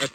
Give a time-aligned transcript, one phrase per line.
[0.00, 0.08] The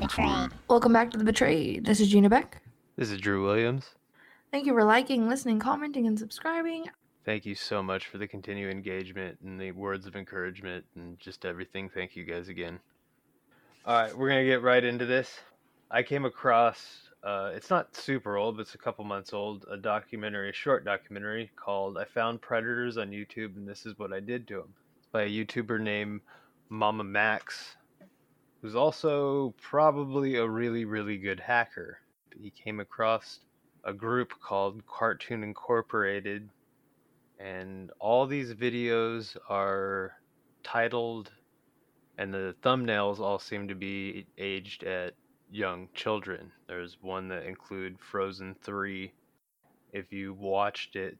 [0.00, 0.50] Betrayed.
[0.68, 1.84] Welcome back to The Betrayed.
[1.84, 2.60] This is Gina Beck.
[2.96, 3.90] This is Drew Williams.
[4.50, 6.86] Thank you for liking, listening, commenting, and subscribing.
[7.24, 11.46] Thank you so much for the continued engagement and the words of encouragement and just
[11.46, 11.88] everything.
[11.88, 12.78] Thank you guys again.
[13.86, 15.30] All right, we're going to get right into this.
[15.90, 19.76] I came across, uh, it's not super old, but it's a couple months old, a
[19.76, 24.20] documentary, a short documentary called I Found Predators on YouTube and This Is What I
[24.20, 24.74] Did to Them
[25.10, 26.20] by a YouTuber named
[26.68, 27.76] Mama Max,
[28.60, 32.00] who's also probably a really, really good hacker.
[32.38, 33.40] He came across
[33.84, 36.48] a group called Cartoon Incorporated,
[37.44, 40.12] and all these videos are
[40.62, 41.30] titled,
[42.16, 45.12] and the thumbnails all seem to be aged at
[45.50, 46.50] young children.
[46.66, 49.12] There's one that include Frozen 3.
[49.92, 51.18] If you watched it,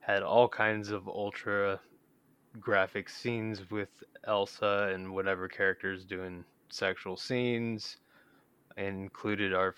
[0.00, 1.80] had all kinds of ultra
[2.60, 3.88] graphic scenes with
[4.24, 7.96] Elsa and whatever characters doing sexual scenes.
[8.76, 9.74] Included are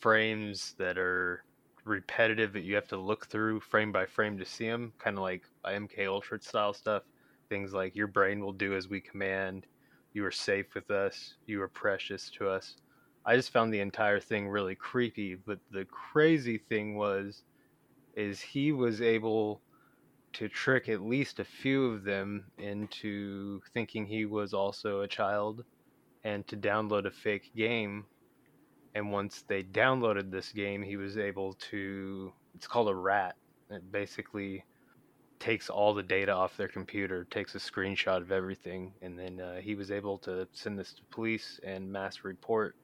[0.00, 1.44] frames that are
[1.84, 5.22] repetitive that you have to look through frame by frame to see them, kind of
[5.22, 7.02] like MK Ultra style stuff.
[7.48, 9.66] Things like your brain will do as we command.
[10.12, 11.34] You are safe with us.
[11.46, 12.76] You are precious to us.
[13.24, 15.34] I just found the entire thing really creepy.
[15.34, 17.42] But the crazy thing was,
[18.14, 19.60] is he was able
[20.34, 25.64] to trick at least a few of them into thinking he was also a child
[26.24, 28.06] and to download a fake game.
[28.94, 32.32] And once they downloaded this game, he was able to.
[32.54, 33.36] It's called a rat.
[33.70, 34.64] It basically
[35.38, 39.60] takes all the data off their computer, takes a screenshot of everything, and then uh,
[39.60, 42.76] he was able to send this to police and mass report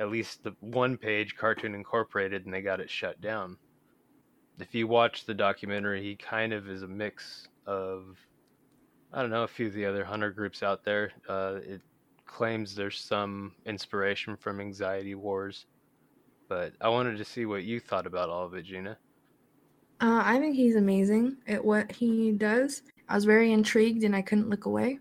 [0.00, 3.58] at least the one page Cartoon Incorporated, and they got it shut down.
[4.58, 8.16] If you watch the documentary, he kind of is a mix of,
[9.12, 11.12] I don't know, a few of the other hunter groups out there.
[11.28, 11.82] Uh, it
[12.30, 15.66] claims there's some inspiration from Anxiety Wars,
[16.48, 18.96] but I wanted to see what you thought about all of it, Gina.
[20.00, 22.82] Uh, I think he's amazing at what he does.
[23.08, 24.98] I was very intrigued and I couldn't look away.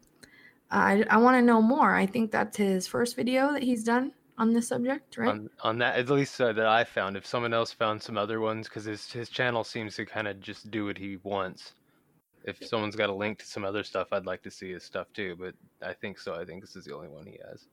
[0.71, 1.95] I, I want to know more.
[1.95, 5.29] I think that's his first video that he's done on this subject, right?
[5.29, 7.17] On on that, at least uh, that I found.
[7.17, 10.39] If someone else found some other ones, because his his channel seems to kind of
[10.39, 11.73] just do what he wants.
[12.45, 15.07] If someone's got a link to some other stuff, I'd like to see his stuff
[15.13, 15.35] too.
[15.39, 15.53] But
[15.87, 16.35] I think so.
[16.35, 17.67] I think this is the only one he has.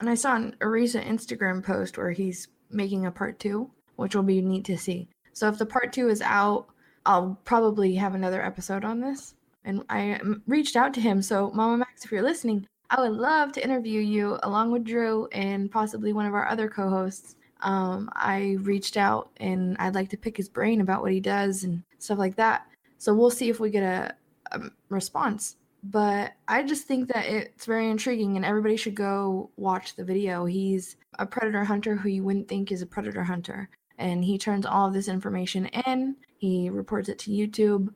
[0.00, 4.22] and I saw a recent Instagram post where he's making a part two, which will
[4.22, 5.08] be neat to see.
[5.32, 6.66] So if the part two is out,
[7.06, 9.34] I'll probably have another episode on this.
[9.64, 11.22] And I um, reached out to him.
[11.22, 15.26] So Mama Max, if you're listening, I would love to interview you along with Drew
[15.32, 17.36] and possibly one of our other co-hosts.
[17.60, 21.64] Um, I reached out and I'd like to pick his brain about what he does
[21.64, 22.66] and stuff like that.
[22.98, 24.14] So we'll see if we get a,
[24.52, 25.56] a response.
[25.84, 30.44] But I just think that it's very intriguing and everybody should go watch the video.
[30.44, 33.70] He's a predator hunter who you wouldn't think is a predator hunter.
[33.96, 36.16] And he turns all of this information in.
[36.38, 37.88] He reports it to YouTube.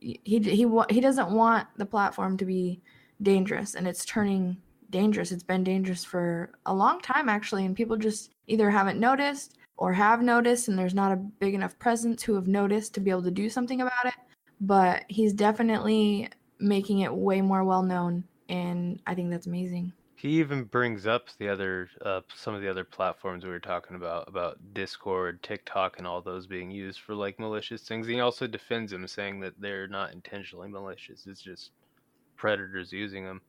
[0.00, 2.80] He he he, he doesn't want the platform to be
[3.22, 4.56] dangerous and it's turning
[4.90, 5.32] dangerous.
[5.32, 9.92] It's been dangerous for a long time actually and people just either haven't noticed or
[9.92, 13.24] have noticed and there's not a big enough presence who have noticed to be able
[13.24, 14.14] to do something about it.
[14.60, 19.94] But he's definitely making it way more well known and I think that's amazing.
[20.16, 23.94] He even brings up the other uh, some of the other platforms we were talking
[23.94, 28.08] about about Discord, TikTok, and all those being used for like malicious things.
[28.08, 31.26] He also defends them, saying that they're not intentionally malicious.
[31.28, 31.70] It's just
[32.36, 33.42] predators using them.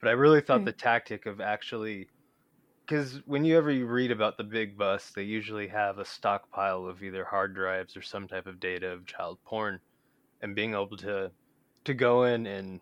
[0.00, 0.66] But I really thought Right.
[0.66, 2.10] the tactic of actually,
[2.86, 6.86] because when you ever you read about the big bust, they usually have a stockpile
[6.86, 9.80] of either hard drives or some type of data of child porn,
[10.42, 11.30] and being able to
[11.84, 12.80] to go in and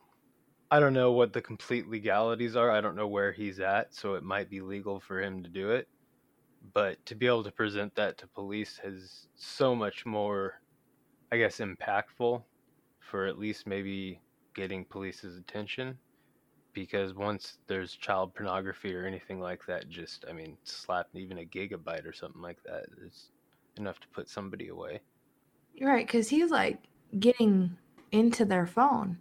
[0.71, 2.70] I don't know what the complete legalities are.
[2.70, 5.70] I don't know where he's at, so it might be legal for him to do
[5.70, 5.88] it.
[6.73, 10.61] But to be able to present that to police has so much more,
[11.32, 12.44] I guess, impactful
[13.00, 14.20] for at least maybe
[14.55, 15.99] getting police's attention.
[16.73, 21.44] Because once there's child pornography or anything like that, just, I mean, slap even a
[21.44, 23.32] gigabyte or something like that is
[23.76, 25.00] enough to put somebody away.
[25.81, 26.79] Right, because he's like
[27.19, 27.77] getting
[28.12, 29.19] into their phone,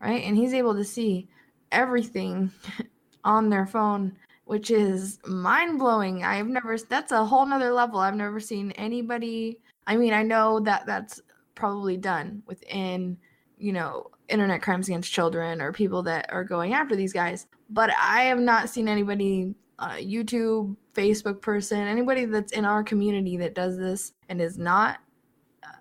[0.00, 0.22] right?
[0.22, 1.28] And he's able to see
[1.72, 2.50] everything
[3.24, 6.24] on their phone, which is mind blowing.
[6.24, 8.00] I've never, that's a whole nother level.
[8.00, 9.60] I've never seen anybody.
[9.86, 11.20] I mean, I know that that's
[11.54, 13.18] probably done within,
[13.58, 17.46] you know, internet crimes against children or people that are going after these guys.
[17.68, 23.36] But I have not seen anybody, uh, YouTube, Facebook person, anybody that's in our community
[23.38, 24.98] that does this and is not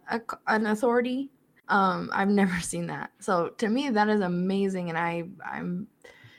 [0.09, 1.29] a, an authority.
[1.67, 3.11] Um, I've never seen that.
[3.19, 5.87] So to me, that is amazing, and I, I'm,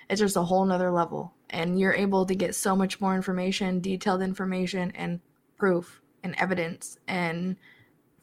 [0.09, 1.35] it's just a whole nother level.
[1.51, 5.21] And you're able to get so much more information, detailed information, and
[5.57, 7.57] proof and evidence, and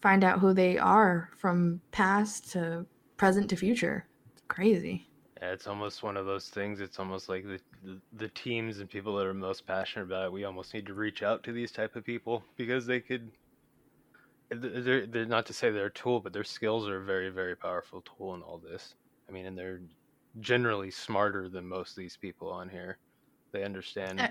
[0.01, 2.85] find out who they are from past to
[3.17, 4.05] present to future.
[4.31, 5.07] It's crazy.
[5.41, 6.79] Yeah, it's almost one of those things.
[6.79, 10.31] It's almost like the, the, the teams and people that are most passionate about it.
[10.31, 13.29] We almost need to reach out to these type of people because they could.
[14.49, 17.55] They're, they're not to say they're a tool, but their skills are a very very
[17.55, 18.95] powerful tool in all this.
[19.27, 19.81] I mean, and they're
[20.39, 22.97] generally smarter than most of these people on here.
[23.51, 24.21] They understand.
[24.21, 24.29] Uh,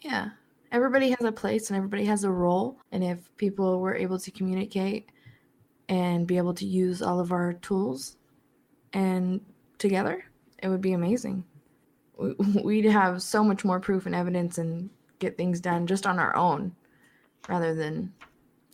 [0.00, 0.30] yeah,
[0.72, 4.30] everybody has a place and everybody has a role, and if people were able to
[4.30, 5.10] communicate
[5.88, 8.16] and be able to use all of our tools
[8.92, 9.40] and
[9.78, 10.24] together,
[10.62, 11.44] it would be amazing.
[12.64, 16.34] We'd have so much more proof and evidence and get things done just on our
[16.36, 16.74] own
[17.48, 18.12] rather than,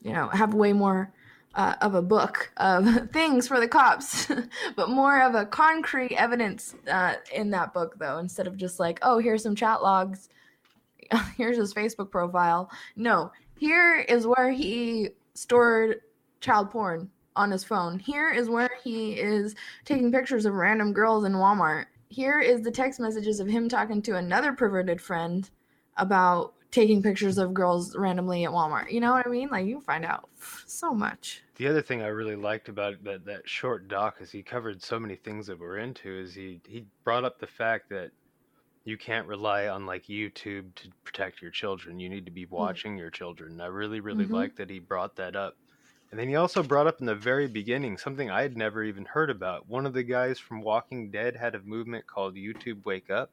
[0.02, 1.12] you know, have way more
[1.54, 4.28] uh, of a book of things for the cops,
[4.76, 8.98] but more of a concrete evidence uh, in that book, though, instead of just like,
[9.02, 10.28] oh, here's some chat logs,
[11.36, 12.70] here's his Facebook profile.
[12.96, 16.00] No, here is where he stored
[16.40, 17.98] child porn on his phone.
[17.98, 19.54] Here is where he is
[19.84, 21.86] taking pictures of random girls in Walmart.
[22.08, 25.48] Here is the text messages of him talking to another perverted friend
[25.96, 28.90] about taking pictures of girls randomly at Walmart.
[28.90, 29.48] You know what I mean?
[29.50, 30.28] Like you find out
[30.66, 31.42] so much.
[31.56, 34.98] The other thing I really liked about that that short doc is he covered so
[34.98, 38.10] many things that we're into is he he brought up the fact that
[38.84, 42.00] you can't rely on like YouTube to protect your children.
[42.00, 42.50] You need to be mm.
[42.50, 42.98] watching mm.
[42.98, 43.60] your children.
[43.60, 44.34] I really really mm-hmm.
[44.34, 45.56] like that he brought that up
[46.12, 49.06] and then he also brought up in the very beginning something I had never even
[49.06, 49.66] heard about.
[49.66, 53.30] One of the guys from Walking Dead had a movement called YouTube Wake Up,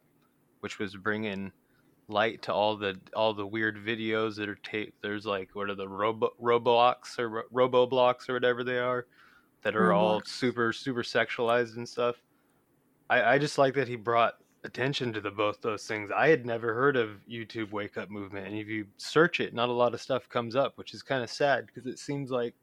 [0.61, 1.51] which was bringing
[2.09, 5.01] light to all the all the weird videos that are taped.
[5.01, 9.07] There's like what are the Robo Roblox or Roboblocks or whatever they are,
[9.63, 9.93] that are Roblox.
[9.95, 12.15] all super super sexualized and stuff.
[13.09, 16.11] I I just like that he brought attention to the both those things.
[16.15, 19.69] I had never heard of YouTube Wake Up movement, and if you search it, not
[19.69, 22.55] a lot of stuff comes up, which is kind of sad because it seems like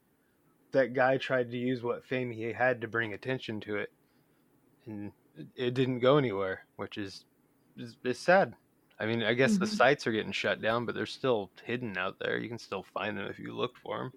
[0.71, 3.91] that guy tried to use what fame he had to bring attention to it,
[4.85, 5.11] and
[5.55, 7.25] it didn't go anywhere, which is
[7.77, 8.53] is, is sad.
[8.99, 9.61] I mean, I guess mm-hmm.
[9.61, 12.37] the sites are getting shut down, but they're still hidden out there.
[12.37, 14.13] You can still find them if you look for them.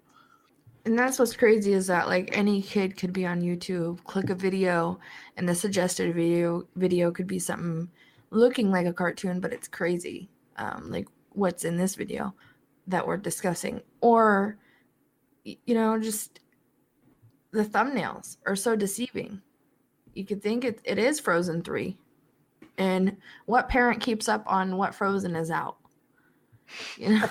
[0.87, 4.35] And that's what's crazy is that like any kid could be on YouTube, click a
[4.35, 4.99] video,
[5.37, 7.91] and the suggested video video could be something
[8.31, 10.31] looking like a cartoon, but it's crazy.
[10.57, 12.35] Um, like what's in this video
[12.87, 14.57] that we're discussing, or
[15.45, 16.41] you know, just
[17.51, 19.43] the thumbnails are so deceiving.
[20.15, 21.97] You could think it, it is Frozen 3.
[22.81, 25.77] And what parent keeps up on what Frozen is out?
[26.97, 27.29] You know?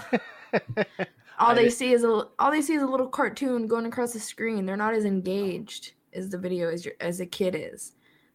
[1.39, 4.19] all they see is a all they see is a little cartoon going across the
[4.19, 4.67] screen.
[4.67, 7.93] They're not as engaged as the video as your, as a kid is.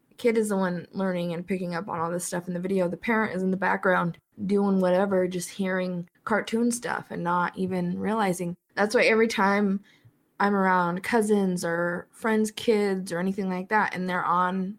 [0.08, 2.58] The kid is the one learning and picking up on all this stuff in the
[2.58, 2.88] video.
[2.88, 7.96] The parent is in the background doing whatever, just hearing cartoon stuff and not even
[7.96, 8.56] realizing.
[8.74, 9.84] That's why every time
[10.40, 14.78] I'm around cousins or friends' kids or anything like that, and they're on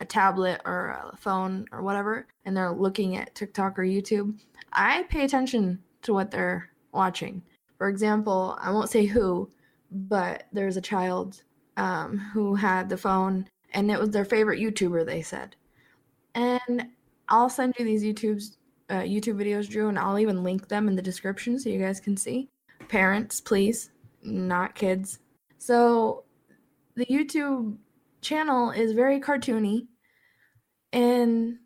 [0.00, 4.38] a tablet or a phone or whatever, and they're looking at TikTok or YouTube,
[4.72, 7.42] I pay attention to what they're watching.
[7.78, 9.50] For example, I won't say who,
[9.90, 11.42] but there's a child
[11.76, 15.06] um, who had the phone, and it was their favorite YouTuber.
[15.06, 15.56] They said,
[16.34, 16.86] and
[17.28, 18.58] I'll send you these YouTube's
[18.90, 22.00] uh, YouTube videos, Drew, and I'll even link them in the description so you guys
[22.00, 22.48] can see.
[22.88, 23.90] Parents, please,
[24.22, 25.20] not kids.
[25.58, 26.24] So
[26.96, 27.76] the YouTube
[28.24, 29.86] channel is very cartoony
[30.92, 31.58] and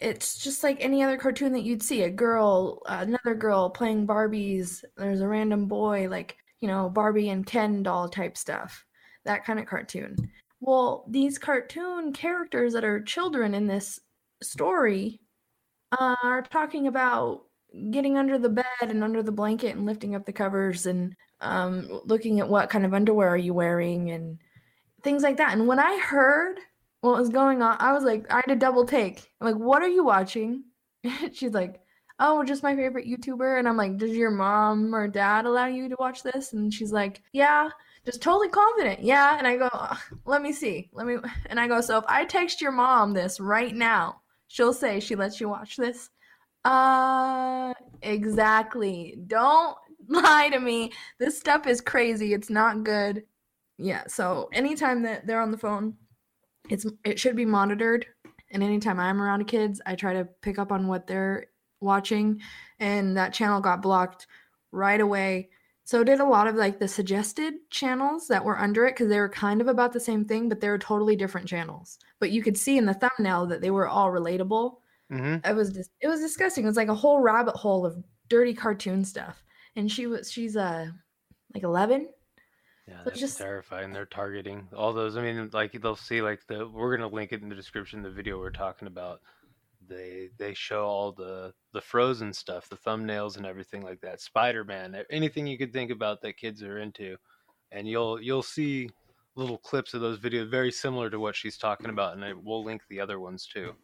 [0.00, 2.02] it's just like any other cartoon that you'd see.
[2.02, 7.46] A girl another girl playing barbies there's a random boy like you know barbie and
[7.46, 8.84] ken doll type stuff
[9.24, 10.16] that kind of cartoon.
[10.60, 14.00] Well these cartoon characters that are children in this
[14.42, 15.20] story
[15.98, 17.42] uh, are talking about
[17.90, 22.00] getting under the bed and under the blanket and lifting up the covers and um,
[22.04, 24.38] looking at what kind of underwear are you wearing and
[25.02, 25.52] things like that.
[25.52, 26.58] And when I heard
[27.00, 29.30] what was going on, I was like, I had a double take.
[29.40, 30.64] I'm like, what are you watching?
[31.32, 31.80] She's like,
[32.18, 33.58] oh, just my favorite YouTuber.
[33.58, 36.52] And I'm like, does your mom or dad allow you to watch this?
[36.52, 37.68] And she's like, yeah,
[38.04, 39.02] just totally confident.
[39.02, 39.36] Yeah.
[39.36, 39.68] And I go,
[40.24, 40.88] let me see.
[40.92, 41.16] Let me.
[41.46, 45.16] And I go, so if I text your mom this right now, she'll say she
[45.16, 46.10] lets you watch this.
[46.64, 49.18] Uh, exactly.
[49.26, 49.76] Don't
[50.08, 50.92] lie to me.
[51.18, 52.34] This stuff is crazy.
[52.34, 53.24] It's not good.
[53.82, 54.04] Yeah.
[54.06, 55.94] So anytime that they're on the phone,
[56.70, 58.06] it's it should be monitored.
[58.52, 61.46] And anytime I'm around kids, I try to pick up on what they're
[61.80, 62.40] watching.
[62.78, 64.26] And that channel got blocked
[64.70, 65.50] right away.
[65.84, 69.18] So did a lot of like the suggested channels that were under it because they
[69.18, 71.98] were kind of about the same thing, but they were totally different channels.
[72.20, 74.76] But you could see in the thumbnail that they were all relatable.
[75.12, 75.50] Mm-hmm.
[75.50, 76.64] It was just it was disgusting.
[76.64, 77.96] It was like a whole rabbit hole of
[78.28, 79.42] dirty cartoon stuff.
[79.74, 80.86] And she was she's uh
[81.52, 82.08] like 11
[82.88, 83.92] Yeah, So that's just- terrifying.
[83.92, 85.16] They're targeting all those.
[85.16, 88.02] I mean, like they'll see like the we're gonna link it in the description.
[88.02, 89.20] The video we're talking about.
[89.88, 94.20] They they show all the the frozen stuff, the thumbnails and everything like that.
[94.20, 97.16] Spider Man, anything you could think about that kids are into,
[97.70, 98.90] and you'll you'll see
[99.34, 102.62] little clips of those videos very similar to what she's talking about, and I, we'll
[102.64, 103.74] link the other ones too.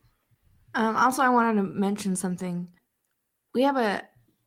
[0.74, 2.68] Um, also, I wanted to mention something.
[3.54, 4.02] We have a.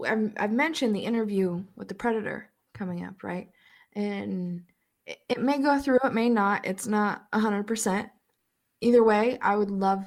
[0.06, 3.50] I've, I've mentioned the interview with the predator coming up, right?
[3.94, 4.64] And
[5.06, 6.66] it, it may go through, it may not.
[6.66, 8.10] It's not hundred percent.
[8.82, 10.06] Either way, I would love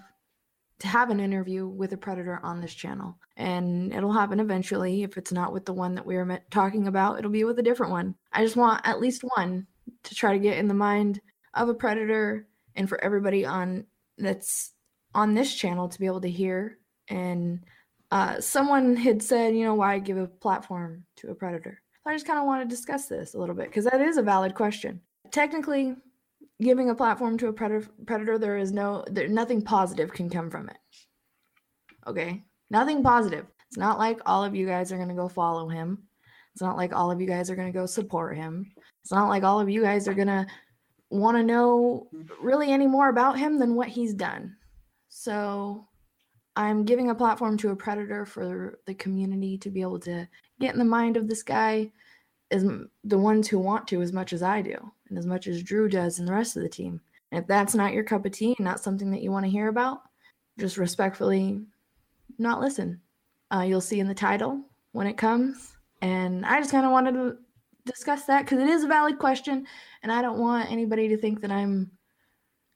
[0.80, 5.02] to have an interview with a predator on this channel, and it'll happen eventually.
[5.02, 7.62] If it's not with the one that we were talking about, it'll be with a
[7.62, 8.14] different one.
[8.32, 9.66] I just want at least one
[10.02, 11.20] to try to get in the mind
[11.54, 13.84] of a predator, and for everybody on
[14.18, 14.72] that's
[15.14, 16.78] on this channel to be able to hear.
[17.08, 17.64] And
[18.10, 21.80] uh, someone had said, you know, why give a platform to a predator?
[22.06, 24.22] I just kind of want to discuss this a little bit because that is a
[24.22, 25.00] valid question.
[25.30, 25.96] Technically,
[26.60, 30.50] giving a platform to a predator, predator there is no, there, nothing positive can come
[30.50, 30.76] from it.
[32.06, 33.46] Okay, nothing positive.
[33.68, 36.06] It's not like all of you guys are to go follow him.
[36.52, 38.70] It's not like all of you guys are to go support him.
[39.02, 40.46] It's not like all of you guys are to
[41.10, 42.08] want to know
[42.40, 44.54] really any more about him than what he's done.
[45.08, 45.88] So
[46.56, 50.28] I'm giving a platform to a predator for the community to be able to
[50.60, 51.90] get in the mind of this guy
[52.50, 52.64] as
[53.02, 54.76] the ones who want to as much as I do
[55.08, 57.00] and as much as Drew does and the rest of the team.
[57.32, 59.68] And if that's not your cup of tea not something that you want to hear
[59.68, 60.02] about,
[60.58, 61.60] just respectfully
[62.38, 63.00] not listen.
[63.52, 64.60] Uh, you'll see in the title
[64.92, 65.76] when it comes.
[66.02, 67.36] And I just kind of wanted to
[67.86, 69.66] discuss that because it is a valid question.
[70.02, 71.90] And I don't want anybody to think that I'm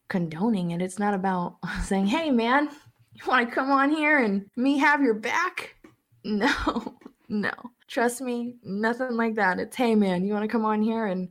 [0.09, 0.83] condoning it.
[0.83, 2.71] It's not about saying, hey, man,
[3.19, 5.75] you want to come on here and me have your back?
[6.25, 6.99] No,
[7.29, 7.53] no.
[7.87, 9.61] Trust me, nothing like that.
[9.61, 11.29] It's, hey, man, you want to come on here and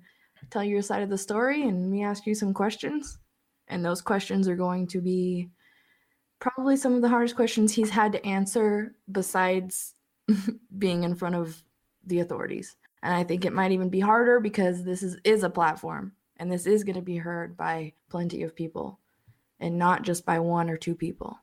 [0.49, 3.19] tell your side of the story and me ask you some questions?
[3.67, 5.49] And those questions are going to be
[6.39, 9.93] probably some of the hardest questions he's had to answer besides
[10.79, 11.61] being in front of
[12.05, 12.77] the authorities.
[13.03, 16.51] And I think it might even be harder because this is, is a platform and
[16.51, 18.99] this is going to be heard by plenty of people
[19.59, 21.37] and not just by one or two people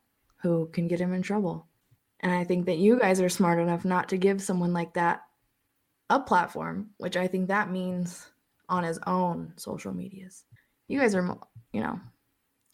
[0.44, 1.66] who can get him in trouble.
[2.20, 5.22] And I think that you guys are smart enough not to give someone like that
[6.10, 8.26] a platform, which I think that means
[8.68, 10.44] on his own social medias.
[10.86, 11.38] You guys are,
[11.72, 11.98] you know,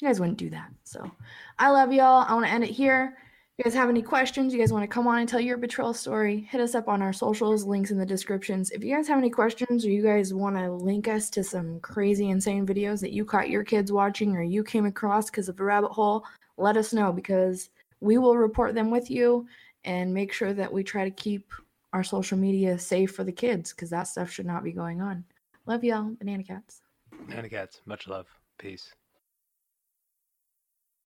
[0.03, 0.71] you guys wouldn't do that.
[0.83, 1.09] So
[1.61, 2.27] I love y'all.
[2.27, 3.17] I want to end it here.
[3.17, 5.59] If you guys have any questions, you guys want to come on and tell your
[5.59, 8.73] betrayal story, hit us up on our socials, links in the descriptions.
[8.73, 11.79] If you guys have any questions or you guys want to link us to some
[11.81, 15.61] crazy, insane videos that you caught your kids watching or you came across because of
[15.61, 16.25] a rabbit hole,
[16.61, 19.47] let us know because we will report them with you
[19.85, 21.51] and make sure that we try to keep
[21.93, 25.25] our social media safe for the kids because that stuff should not be going on.
[25.67, 26.83] Love y'all, banana cats.
[27.27, 28.27] Banana cats, much love,
[28.59, 28.93] peace.